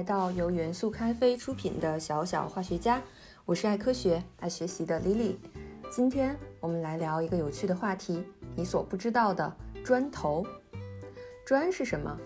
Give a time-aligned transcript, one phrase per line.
[0.00, 3.02] 来到由元素咖啡出品的小小化学家，
[3.44, 5.36] 我是爱科学、爱学习的 Lily。
[5.92, 8.24] 今天我们来聊一个有趣的话题，
[8.56, 10.42] 你所不知道的砖头。
[11.44, 12.18] 砖是什么？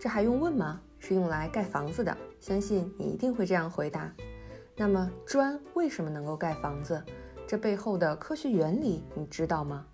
[0.00, 0.80] 这还用问吗？
[0.98, 4.10] 是用来盖房子的，相信你一定会这样回答。
[4.74, 7.04] 那么砖为什么能够盖房子？
[7.46, 9.84] 这背后的科学原理你知道吗？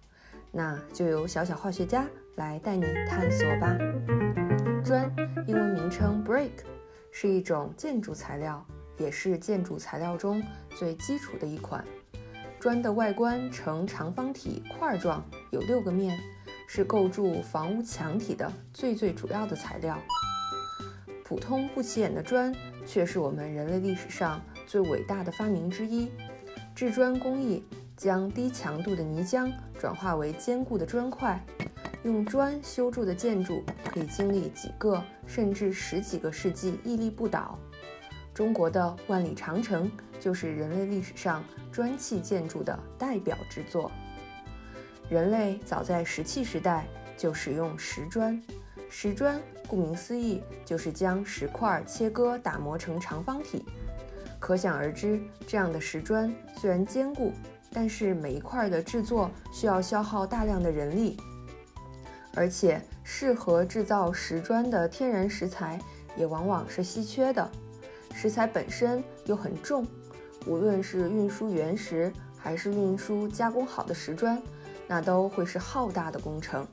[0.53, 2.07] 那就由小小化学家
[2.37, 3.77] 来带你探索吧。
[4.85, 5.12] 砖，
[5.48, 6.52] 英文名称 brick，
[7.11, 8.65] 是一种建筑材料，
[8.97, 10.43] 也是建筑材料中
[10.77, 11.84] 最基础的一款。
[12.61, 16.19] 砖的外观呈长方体块状，有六个面，
[16.67, 19.97] 是构筑房屋墙体的最最主要的材料。
[21.25, 22.55] 普通不起眼的砖，
[22.87, 26.11] 却是我们人类历史上最伟大的发明之一。
[26.75, 27.65] 制砖工艺
[27.97, 31.45] 将低强度的泥浆转化为坚固的砖块。
[32.05, 37.59] 用砖修筑的建筑可以经历几个甚至十几个世纪屹立不倒。
[38.33, 43.91] 中国的万里长城就是人类历史上砖砌建筑的代表之作。
[45.11, 48.41] 人类早在石器时代就使用石砖，
[48.89, 53.65] 石砖顾名思义就是将石块切割打磨成长方体。
[54.39, 57.33] 可想而知，这样的石砖虽然坚固，
[57.72, 61.17] 但是每一块的制作需要消耗大量的人力。
[62.39, 65.77] 而且，适合制造石砖的天然石材
[66.17, 67.50] 也往往是稀缺的，
[68.14, 69.84] 石材本身又很重，
[70.47, 74.41] 无论是运输原石还是运输加工好的石砖，
[74.86, 76.64] 那都会是浩大的工程。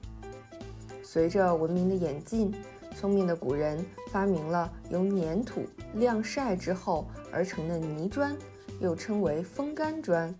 [1.01, 2.53] 随着文明的演进，
[2.95, 8.37] 聪明的古人发明了由粘土晾晒之后而成的泥砖，
[8.79, 10.31] 又称为风干砖。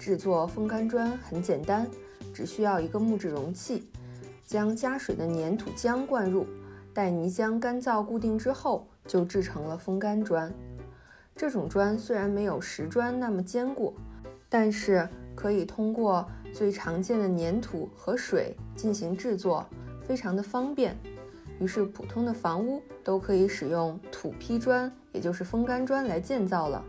[0.00, 1.86] 制作风干砖很简单，
[2.32, 3.86] 只需要一个木质容器。
[4.46, 6.46] 将加水的粘土浆灌入，
[6.94, 10.50] 待泥浆干燥固定之后，就制成了风干砖。
[11.34, 13.92] 这种砖虽然没有石砖那么坚固，
[14.48, 16.24] 但是可以通过
[16.54, 19.66] 最常见的粘土和水进行制作，
[20.02, 20.96] 非常的方便。
[21.58, 26.84] 于是，普通的房屋都可以使用土坯砖，也就是风干砖来建造了。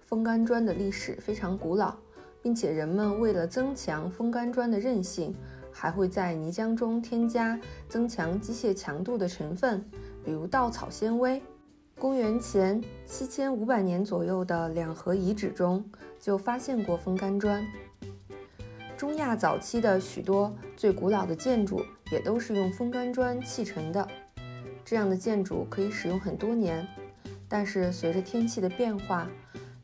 [0.00, 1.94] 风干砖的历史非常古老，
[2.40, 5.34] 并且人们为了增强风干砖的韧性。
[5.72, 7.58] 还会在泥浆中添加
[7.88, 9.84] 增强机械强度的成分，
[10.24, 11.42] 比如稻草纤维。
[11.98, 15.84] 公元前七千五百年左右的两河遗址中
[16.18, 17.62] 就发现过风干砖。
[18.96, 24.06] 中亚早期的许多最古老的建筑也都是用风干砖砌成的，
[24.84, 26.86] 这样的建筑可以使用很多年。
[27.48, 29.28] 但是随着天气的变化，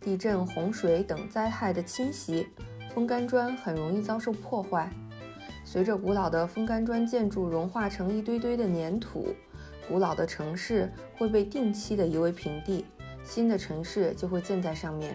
[0.00, 2.46] 地震、洪水等灾害的侵袭，
[2.94, 4.90] 风干砖很容易遭受破坏。
[5.76, 9.36] 随着古老的风干砖建筑融化成一堆堆的粘土，
[9.86, 12.86] 古老的城市会被定期的夷为平地，
[13.22, 15.14] 新的城市就会建在上面。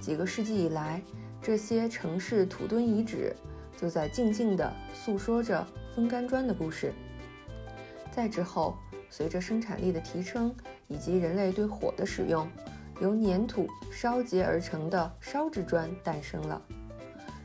[0.00, 1.00] 几个世纪以来，
[1.40, 3.32] 这些城市土墩遗址
[3.76, 5.64] 就在静静地诉说着
[5.94, 6.92] 风干砖的故事。
[8.10, 8.76] 再之后，
[9.08, 10.52] 随着生产力的提升
[10.88, 12.44] 以及人类对火的使用，
[13.00, 16.60] 由粘土烧结而成的烧制砖诞生了。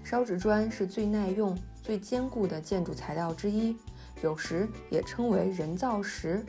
[0.03, 1.55] 烧制砖是最耐用。
[1.91, 3.75] 最坚固的建筑材料之一，
[4.23, 6.41] 有时也称为人造石。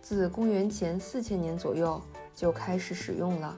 [0.00, 2.00] 自公元前四千年左右
[2.36, 3.56] 就开始使用了。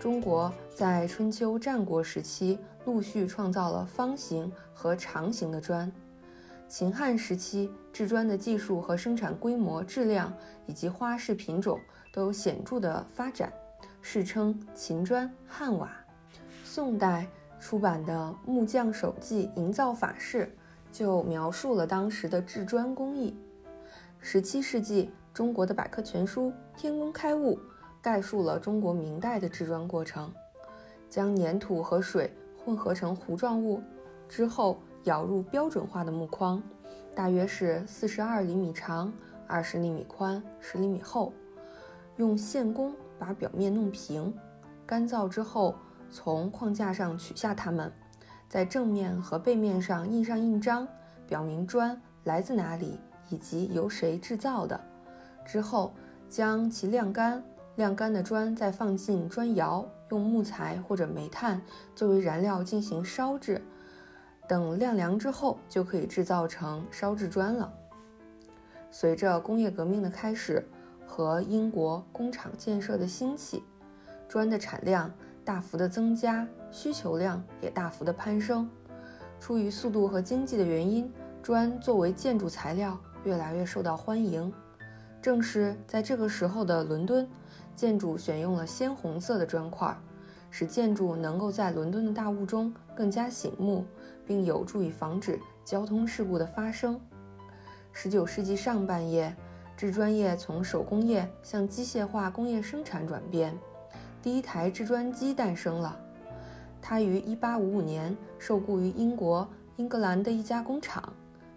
[0.00, 5.88] 中国在春秋战国时期陆续创造了方形和长形的砖。
[6.66, 10.36] 秦汉时期制砖的技术和生产规模、质量
[10.66, 11.78] 以及花式品种
[12.12, 13.52] 都有显著的发展，
[14.02, 15.88] 世称秦砖、汉瓦。
[16.64, 17.24] 宋代。
[17.60, 20.46] 出版的《木匠手记营造法式》
[20.96, 23.36] 就描述了当时的制砖工艺。
[24.20, 27.56] 十七世纪，中国的百科全书《天工开物》
[28.00, 30.32] 概述了中国明代的制砖过程：
[31.10, 32.32] 将粘土和水
[32.64, 33.82] 混合成糊状物
[34.28, 36.62] 之后，舀入标准化的木框，
[37.14, 39.12] 大约是四十二厘米长、
[39.46, 41.32] 二十厘米宽、十厘米厚，
[42.16, 44.32] 用线工把表面弄平，
[44.86, 45.74] 干燥之后。
[46.10, 47.92] 从框架上取下它们，
[48.48, 50.88] 在正面和背面上印上印章，
[51.26, 54.80] 表明砖来自哪里以及由谁制造的。
[55.44, 55.92] 之后
[56.28, 57.42] 将其晾干，
[57.76, 61.60] 晾干的砖再放进砖窑，用木材或者煤炭
[61.94, 63.62] 作为燃料进行烧制。
[64.48, 67.70] 等晾凉之后，就可以制造成烧制砖了。
[68.90, 70.66] 随着工业革命的开始
[71.06, 73.62] 和英国工厂建设的兴起，
[74.26, 75.12] 砖的产量。
[75.48, 78.68] 大幅的增加，需求量也大幅的攀升。
[79.40, 81.10] 出于速度和经济的原因，
[81.42, 84.52] 砖作为建筑材料越来越受到欢迎。
[85.22, 87.26] 正是在这个时候的伦敦，
[87.74, 89.96] 建筑选用了鲜红色的砖块，
[90.50, 93.86] 使建筑能够在伦敦的大雾中更加醒目，
[94.26, 97.00] 并有助于防止交通事故的发生。
[97.90, 99.34] 十九世纪上半叶，
[99.78, 103.58] 制砖业从手工业向机械化工业生产转变，
[104.22, 105.98] 第一台制砖机诞生了。
[106.80, 111.12] 它于1855年受雇于英国英格兰的一家工厂，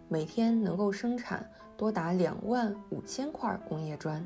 [0.07, 1.47] 每天能够生产
[1.77, 4.25] 多达两万五千块工业砖。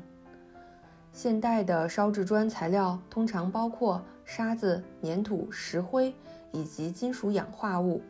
[1.12, 6.14] 现代的烧制砖材料通常包括沙子、粘土、石灰
[6.52, 8.02] 以及金属氧化物，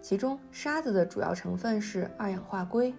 [0.00, 2.92] 其中沙子的主要成分是二氧化硅。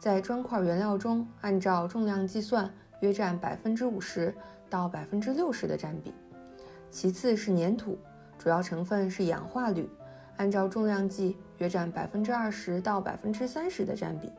[0.00, 2.68] 在砖块原料中，按照重量计算，
[3.00, 4.34] 约占百分之五十
[4.72, 6.14] 到百分之六十的占比。
[6.90, 7.98] 其次是粘土，
[8.38, 9.86] 主要成分是氧化铝，
[10.38, 14.32] 按照重量计约占百分之二十到百分之三十的占比。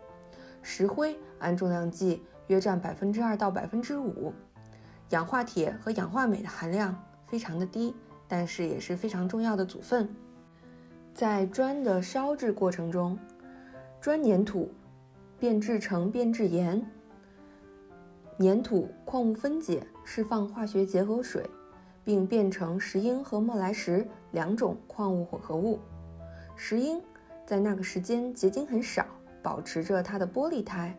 [0.64, 4.34] 石灰按重量计约占百分之二到百分之五。
[5.12, 6.98] 氧化铁和氧化镁的含量
[7.28, 7.94] 非常的低，
[8.28, 10.10] 但是也是非常重要的组分。
[11.14, 13.20] 在砖的烧制过程中，
[14.02, 14.74] 砖粘土。
[15.40, 16.82] 变制成变质岩，
[18.40, 21.48] 粘土矿物分解，释放化学结合水，
[22.04, 25.80] 并变成石英和莫来石两种矿物混合物。
[26.56, 27.02] 石英
[27.46, 29.06] 在那个时间结晶很少，
[29.42, 30.98] 保持着它的玻璃态。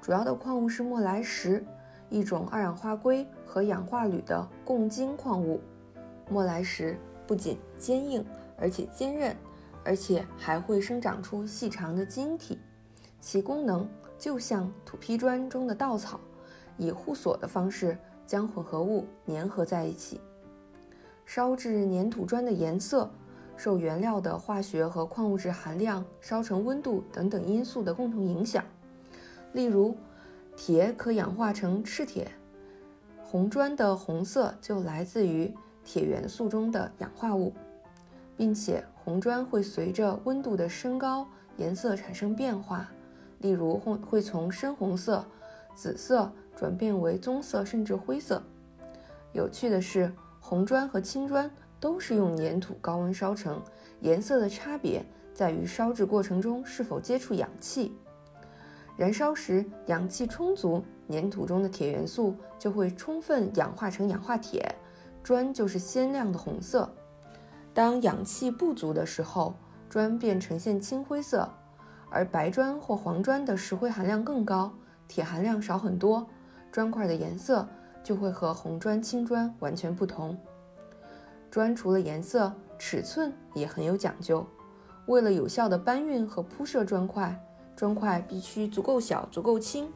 [0.00, 1.64] 主要的矿物是莫来石，
[2.10, 5.60] 一种二氧化硅和氧化铝的共晶矿物。
[6.28, 8.24] 莫来石不仅坚硬，
[8.58, 9.36] 而且坚韧，
[9.84, 12.58] 而且还会生长出细长的晶体。
[13.20, 13.88] 其功能
[14.18, 16.20] 就像土坯砖中的稻草，
[16.76, 20.20] 以互锁的方式将混合物粘合在一起。
[21.26, 23.10] 烧制粘土砖的颜色
[23.56, 28.64] 受原料的化学和矿物质含量、烧成温度等等因素的共同影响。
[29.52, 29.96] 例如，
[30.56, 32.30] 铁可氧化成赤铁，
[33.22, 35.54] 红砖的红色就来自于
[35.84, 37.52] 铁元素中的氧化物，
[38.36, 41.26] 并且红砖会随着温度的升高，
[41.56, 42.90] 颜色产生变化。
[43.38, 45.24] 例如会会从深红色、
[45.74, 48.42] 紫色转变为棕色甚至灰色。
[49.32, 53.60] 有趣的是，红砖和青砖都是用粘土高温烧成，
[54.00, 57.92] 颜色的差别在于烧制过程中是否接触氧气。
[58.96, 64.72] 燃烧时氧气充足，粘土中的铁元素就会充分氧化成氧化铁，
[65.22, 66.88] 砖就是鲜亮的红色。
[67.72, 69.56] 当氧气不足的时候，
[69.90, 71.50] 砖便呈现青灰色。
[72.08, 74.72] 而白砖或黄砖的石灰含量更高，
[75.08, 76.24] 铁含量少很多，
[76.74, 77.64] 砖块的颜色
[78.02, 80.36] 就会和红砖、青砖完全不同。
[81.48, 84.44] 砖除了颜色，尺寸也很有讲究。
[85.06, 87.40] 为了有效的搬运和铺设砖块，
[87.76, 89.88] 砖块必须足够小、足够轻，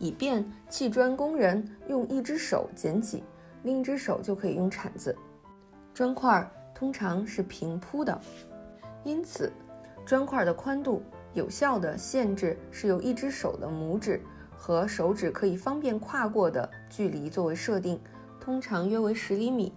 [0.00, 3.22] 以便砌砖工人用一只手捡起，
[3.62, 5.14] 另一只手就可以用铲子。
[5.94, 8.20] 砖块通常是平铺的，
[9.04, 9.52] 因此。
[10.04, 11.04] 砖块的宽度
[11.34, 14.20] 有效的限制是由一只手的拇指
[14.58, 17.98] 和手指可以方便跨过的距离作为设定，
[18.40, 19.72] 通常约为十厘米。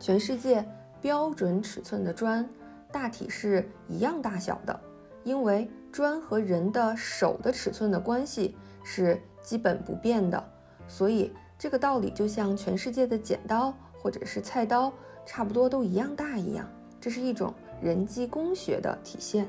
[0.00, 0.66] 全世界
[1.00, 2.48] 标准尺寸的砖
[2.90, 4.80] 大体是一样大小的，
[5.22, 10.42] 因为砖和人的手的尺寸的关系是基本不变的，
[10.88, 14.92] 所以这个道理就像全世界的剪刀或者是菜刀
[15.26, 16.66] 差不多都一样大一样，
[17.00, 17.54] 这是一种。
[17.80, 19.46] 人机工学的体现，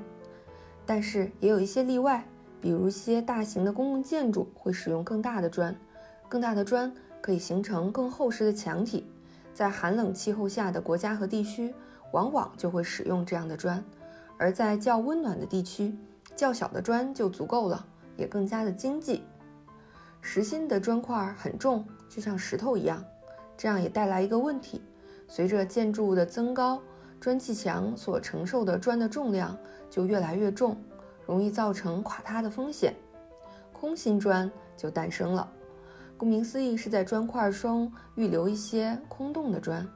[0.85, 2.23] 但是也有一些例外，
[2.61, 5.75] 比如一些大型的公共建筑会使用更大的砖，
[6.27, 9.05] 更大的砖可以形成更厚实的墙体，
[9.53, 11.73] 在寒冷气候下的国家和地区，
[12.11, 13.83] 往往就会使用这样的砖，
[14.37, 15.97] 而在较温暖的地区，
[16.35, 17.85] 较小的砖就足够了，
[18.17, 19.23] 也更加的经济。
[20.21, 23.03] 实心的砖块很重，就像石头一样，
[23.55, 24.81] 这样也带来一个问题，
[25.27, 26.81] 随着建筑物的增高。
[27.21, 29.57] 砖砌墙所承受的砖的重量
[29.89, 30.77] 就越来越重，
[31.29, 32.91] 容易造成垮塌的风险。
[33.71, 35.47] 空心砖就诞生了，
[36.17, 39.87] 顾名思义是在砖块中预留一些空洞的砖。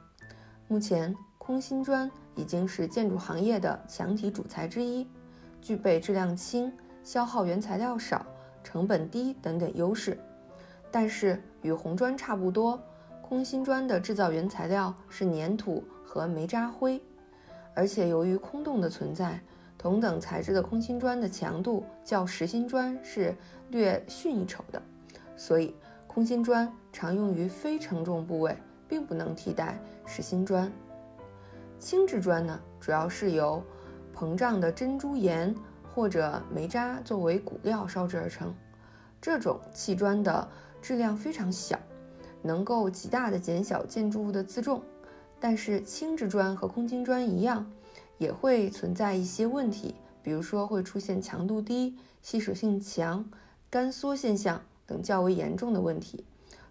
[0.68, 5.08] 目前，空心砖已经是建筑行业的墙体主材之一，
[5.60, 6.72] 具备质量轻、
[7.04, 8.24] 消耗原材料少、
[8.64, 10.16] 成本低等等优势。
[10.92, 12.80] 但是与红砖差不多，
[13.24, 17.02] 空心砖的制造原材料是粘土和煤渣灰。
[17.74, 19.42] 而且由于空洞的存在，
[19.84, 23.36] 同等材质的空心砖的强度较实心砖是
[23.70, 24.82] 略逊一筹的，
[25.36, 25.76] 所以
[26.08, 28.56] 空心砖常用于非承重部位，
[28.88, 30.72] 并不能替代实心砖。
[31.80, 33.62] 轻质砖呢，主要是由
[34.16, 35.54] 膨胀的珍珠岩
[35.94, 38.56] 或者煤渣作为骨料烧制而成，
[39.20, 40.48] 这种砌砖的
[40.82, 41.78] 质量非常小，
[42.42, 44.82] 能够极大的减小建筑物的自重。
[45.42, 47.70] 但是轻质砖和空心砖一样，
[48.24, 53.30] 也会存在一些问题，比如说会出现强度低、吸水性强、
[53.70, 56.24] 干缩现象等较为严重的问题，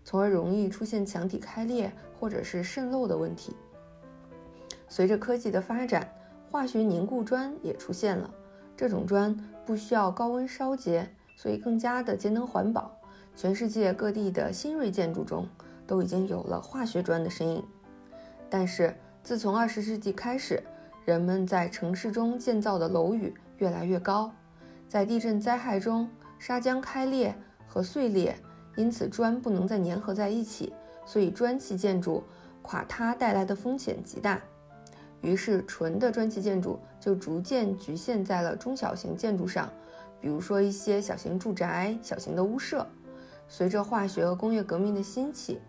[0.03, 3.55] 从而容易出现墙体开裂或者是渗漏的问题。
[4.89, 6.11] 随着科技的发展，
[6.51, 8.33] 化学凝固砖也出现了。
[8.75, 11.07] 这种砖不需要高温烧结，
[11.37, 12.91] 所以更加的节能环保。
[13.37, 15.47] 全世界各地的新锐建筑中
[15.87, 17.63] 都已经有了化学砖的身影。
[18.49, 20.63] 但是，自从二十世纪开始，
[21.05, 24.33] 人们在城市中建造的楼宇越来越高，
[24.89, 27.35] 在地震灾害中砂浆开裂
[27.67, 28.37] 和碎裂，
[28.77, 30.73] 因此砖不能再粘合在一起，
[31.05, 32.23] 所以砖砌建筑
[32.63, 34.41] 垮塌带来的风险极大。
[35.23, 39.69] 于是，纯的砖砌建筑就逐渐局限在了中小型建筑上，
[40.21, 42.87] 比如说一些小型住宅、小型的屋舍。
[43.49, 45.61] 随着化学和工业革命的兴起，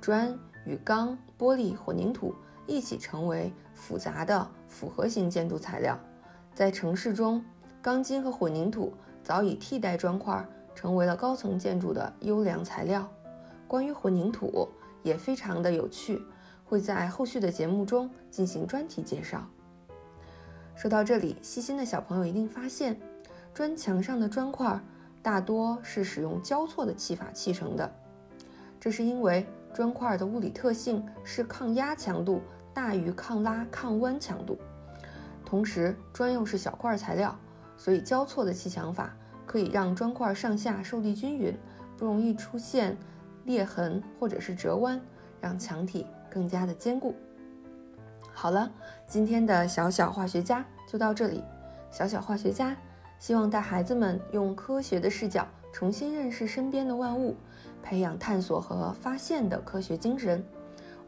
[0.00, 2.34] 砖与钢、玻璃、混凝土
[2.66, 5.98] 一起成为复杂的复合型建筑材料。
[6.54, 7.44] 在城市中，
[7.80, 13.08] 钢筋和混凝土早已替代砖块，成为了高层建筑的优良材料。
[13.68, 14.68] 关于混凝土
[15.02, 16.20] 也非常的有趣。
[16.64, 19.44] 会在后续的节目中进行专题介绍。
[20.76, 22.96] 说到这里，细心的小朋友一定发现，
[23.52, 24.80] 砖墙上的砖块
[25.20, 27.92] 大多是使用交错的砌法砌成的。
[28.78, 32.40] 这是因为砖块的物理特性是抗压强度
[32.72, 34.58] 大于抗拉抗弯强度，
[35.44, 37.36] 同时砖又是小块材料，
[37.76, 39.14] 所以交错的砌墙法
[39.46, 41.56] 可以让砖块上下受力均匀，
[41.96, 42.96] 不容易出现
[43.44, 45.00] 裂痕或者是折弯，
[45.40, 46.06] 让墙体。
[46.32, 47.12] 更加的坚固。
[48.32, 48.70] 好了，
[49.04, 51.42] 今天的小小化学家就到这里。
[51.90, 52.76] 小小化学家
[53.18, 57.34] 希望带孩子们用科学的视角重新认识身边的万物，
[57.82, 60.44] 培养探索和发现的科学精神。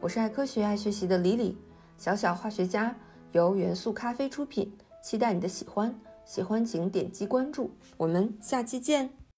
[0.00, 1.57] 我是爱科学、爱学习的李李。
[1.97, 2.95] 小小化学家
[3.33, 5.95] 由元素咖啡出品，期待你的喜欢。
[6.25, 9.22] 喜欢请点击关注，我们下期见。